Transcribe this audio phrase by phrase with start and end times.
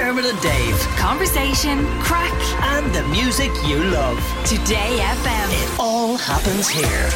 [0.00, 0.78] Dermot and Dave.
[0.96, 2.32] Conversation, crack,
[2.72, 4.16] And the music you love.
[4.46, 5.48] Today FM.
[5.62, 7.10] It all happens here.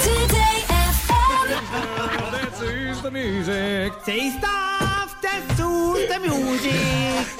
[0.00, 0.64] Today
[0.96, 2.30] FM.
[2.60, 3.92] This is the music.
[4.04, 6.89] Say stuff that suits the music.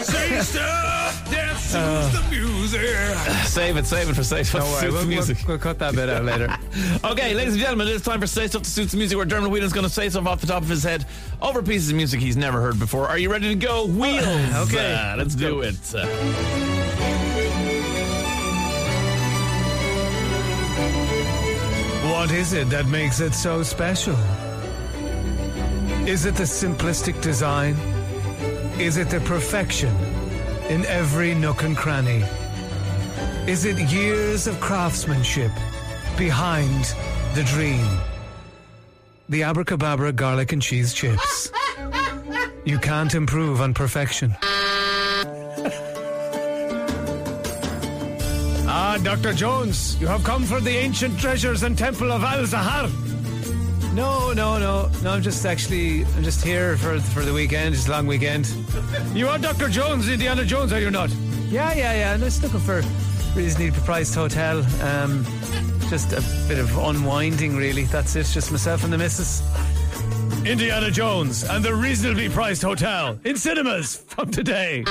[0.05, 3.47] Say stuff that suits the music.
[3.47, 5.39] Save it, save it for Stuff Don't worry, we'll, Music.
[5.39, 6.49] We'll, we'll cut that bit out later.
[7.03, 9.51] Okay, ladies and gentlemen, it's time for Say Stuff to Suit the Music where Dermot
[9.51, 11.05] Whelan's going to say stuff off the top of his head
[11.43, 13.09] over pieces of music he's never heard before.
[13.09, 13.87] Are you ready to go?
[13.87, 14.25] Wheels!
[14.69, 15.77] Okay, Uh, let's do it.
[15.95, 16.07] Uh,
[22.13, 24.15] what is it that makes it so special?
[26.07, 27.77] Is it the simplistic design?
[28.81, 29.95] Is it the perfection
[30.71, 32.25] in every nook and cranny?
[33.47, 35.53] Is it years of craftsmanship
[36.17, 36.95] behind
[37.35, 37.87] the dream?
[39.29, 41.53] The Abrakebabra garlic and cheese chips.
[42.65, 44.35] You can't improve on perfection.
[48.67, 49.35] Ah, Dr.
[49.35, 52.91] Jones, you have come for the ancient treasures and temple of Al Zahar.
[53.93, 55.11] No, no, no, no.
[55.11, 57.75] I'm just actually, I'm just here for for the weekend.
[57.75, 58.47] It's a long weekend.
[59.15, 59.69] You are Dr.
[59.69, 61.11] Jones, Indiana Jones, are you not?
[61.49, 62.13] Yeah, yeah, yeah.
[62.13, 62.85] I'm just looking for a
[63.35, 64.65] reasonably priced hotel.
[64.81, 65.25] Um,
[65.89, 67.83] just a bit of unwinding, really.
[67.83, 68.27] That's it.
[68.27, 69.43] Just myself and the missus.
[70.47, 74.85] Indiana Jones and the reasonably priced hotel in cinemas from today.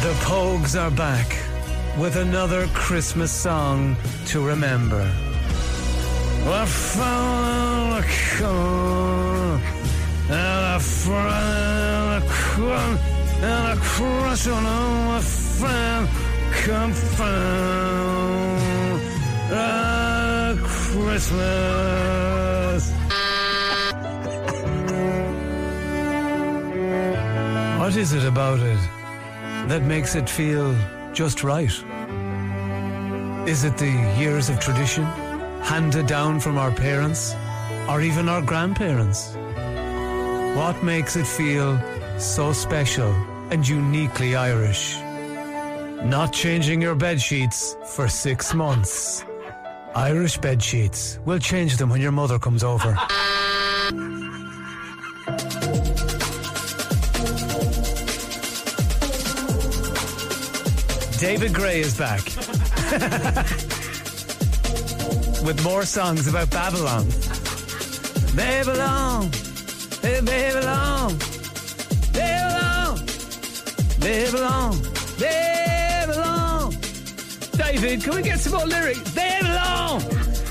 [0.00, 1.49] The Pogues are back
[1.98, 3.96] with another Christmas song
[4.26, 5.02] to remember.
[6.46, 8.06] I found a
[8.38, 9.60] corn,
[10.30, 12.98] and I found a corn,
[13.42, 16.08] and a crush on my friend
[16.64, 18.60] come found
[19.52, 22.10] a Christmas.
[27.78, 28.78] What is it about it
[29.68, 30.74] that makes it feel
[31.12, 31.72] just right?
[33.48, 35.04] Is it the years of tradition
[35.62, 37.34] handed down from our parents
[37.88, 39.34] or even our grandparents?
[40.56, 41.80] What makes it feel
[42.18, 43.10] so special
[43.50, 44.96] and uniquely Irish?
[46.04, 49.24] Not changing your bed sheets for six months.
[49.94, 51.18] Irish bed sheets.
[51.24, 52.96] We'll change them when your mother comes over.
[61.20, 62.24] David Gray is back.
[65.44, 67.06] With more songs about Babylon.
[68.34, 69.30] Babylon.
[70.00, 71.18] Babylon.
[72.14, 72.96] Babylon.
[74.00, 74.80] Babylon.
[75.18, 76.70] Babylon.
[77.52, 79.12] David, can we get some more lyrics?
[79.12, 80.00] Babylon.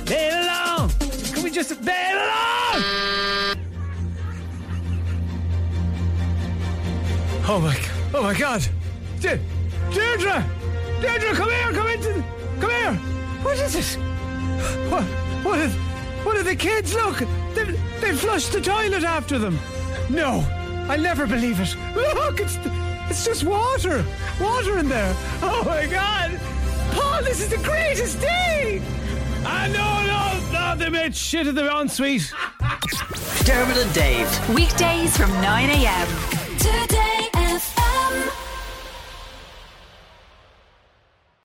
[0.06, 0.90] Babylon.
[1.34, 1.84] Can we just.
[1.84, 2.84] Babylon!
[7.47, 7.75] Oh my,
[8.13, 8.63] oh my God.
[9.19, 9.40] De-
[9.91, 10.46] Deirdre!
[11.01, 12.23] Deirdre, come here, come into the,
[12.59, 12.93] come here.
[13.43, 13.99] What is it?
[14.91, 15.03] What,
[15.43, 15.69] what are,
[16.25, 16.93] what are the kids?
[16.93, 17.19] Look,
[17.55, 17.63] they,
[18.01, 19.57] they flushed the toilet after them.
[20.09, 20.45] No,
[20.89, 21.75] I'll never believe it.
[21.95, 22.57] Look, it's,
[23.09, 24.03] it's just water.
[24.41, 25.13] Water in there.
[25.41, 26.39] Oh my God.
[26.91, 28.81] Paul, this is the greatest day.
[29.45, 29.73] I know,
[30.05, 32.33] no, no, oh, they made shit of their ensuite.
[33.45, 34.49] Dermot and Dave.
[34.53, 36.07] Weekdays from 9 a.m.
[36.57, 37.08] Today